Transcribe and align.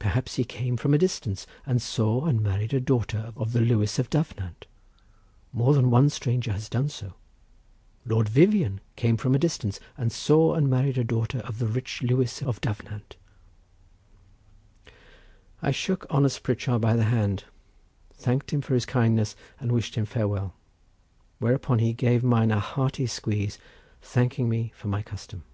Perhaps 0.00 0.34
he 0.34 0.42
came 0.44 0.76
from 0.76 0.92
a 0.92 0.98
distance 0.98 1.46
and 1.64 1.80
saw 1.80 2.24
and 2.24 2.40
married 2.40 2.74
a 2.74 2.80
daughter 2.80 3.32
of 3.36 3.52
the 3.52 3.60
Lewis 3.60 3.96
of 4.00 4.10
Dyfnant—more 4.10 5.72
than 5.72 5.88
one 5.88 6.10
stranger 6.10 6.50
has 6.50 6.68
done 6.68 6.88
so. 6.88 7.12
Lord 8.04 8.28
Vivian 8.28 8.80
came 8.96 9.16
from 9.16 9.36
a 9.36 9.38
distance 9.38 9.78
and 9.96 10.10
saw 10.10 10.54
and 10.54 10.68
married 10.68 10.98
a 10.98 11.04
daughter 11.04 11.38
of 11.42 11.60
the 11.60 11.66
rich 11.68 12.02
Lewis 12.02 12.42
of 12.42 12.60
Dyfnant." 12.60 13.14
I 15.62 15.70
shook 15.70 16.06
honest 16.10 16.42
Pritchard 16.42 16.80
by 16.80 16.96
the 16.96 17.04
hand, 17.04 17.44
thanked 18.12 18.52
him 18.52 18.60
for 18.60 18.74
his 18.74 18.84
kindness 18.84 19.36
and 19.60 19.70
wished 19.70 19.94
him 19.94 20.06
farewell, 20.06 20.54
whereupon 21.38 21.78
he 21.78 21.92
gave 21.92 22.24
mine 22.24 22.50
a 22.50 22.58
hearty 22.58 23.06
squeeze, 23.06 23.60
thanking 24.02 24.48
me 24.48 24.72
for 24.74 24.88
my 24.88 25.02
custom. 25.02 25.44